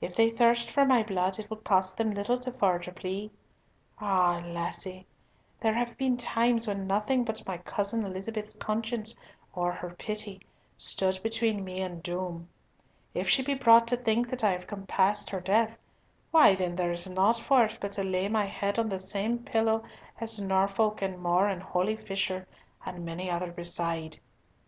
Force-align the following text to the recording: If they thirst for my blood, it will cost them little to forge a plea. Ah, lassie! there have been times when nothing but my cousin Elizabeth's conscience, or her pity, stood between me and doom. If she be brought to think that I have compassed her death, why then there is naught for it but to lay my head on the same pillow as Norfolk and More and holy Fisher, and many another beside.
If 0.00 0.16
they 0.16 0.28
thirst 0.28 0.72
for 0.72 0.84
my 0.84 1.04
blood, 1.04 1.38
it 1.38 1.48
will 1.48 1.58
cost 1.58 1.96
them 1.96 2.10
little 2.10 2.36
to 2.40 2.50
forge 2.50 2.88
a 2.88 2.92
plea. 2.92 3.30
Ah, 4.00 4.42
lassie! 4.44 5.06
there 5.60 5.74
have 5.74 5.96
been 5.96 6.16
times 6.16 6.66
when 6.66 6.88
nothing 6.88 7.22
but 7.22 7.46
my 7.46 7.58
cousin 7.58 8.04
Elizabeth's 8.04 8.56
conscience, 8.56 9.14
or 9.54 9.70
her 9.70 9.90
pity, 9.90 10.40
stood 10.76 11.20
between 11.22 11.62
me 11.64 11.80
and 11.80 12.02
doom. 12.02 12.48
If 13.14 13.28
she 13.28 13.40
be 13.44 13.54
brought 13.54 13.86
to 13.86 13.96
think 13.96 14.28
that 14.30 14.42
I 14.42 14.50
have 14.50 14.66
compassed 14.66 15.30
her 15.30 15.38
death, 15.40 15.78
why 16.32 16.56
then 16.56 16.74
there 16.74 16.90
is 16.90 17.08
naught 17.08 17.38
for 17.38 17.64
it 17.64 17.78
but 17.80 17.92
to 17.92 18.02
lay 18.02 18.28
my 18.28 18.46
head 18.46 18.80
on 18.80 18.88
the 18.88 18.98
same 18.98 19.38
pillow 19.38 19.84
as 20.20 20.40
Norfolk 20.40 21.02
and 21.02 21.22
More 21.22 21.46
and 21.46 21.62
holy 21.62 21.94
Fisher, 21.94 22.48
and 22.84 23.04
many 23.04 23.28
another 23.28 23.52
beside. 23.52 24.18